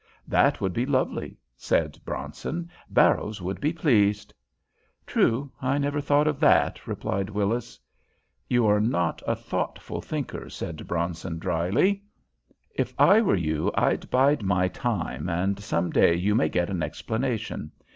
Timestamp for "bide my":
14.09-14.69